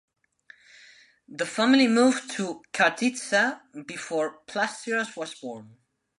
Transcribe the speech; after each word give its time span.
The 1.27 1.45
family 1.45 1.87
moved 1.87 2.31
to 2.31 2.63
Karditsa 2.73 3.85
before 3.85 4.39
Plastiras 4.47 5.15
was 5.15 5.35
born. 5.35 5.77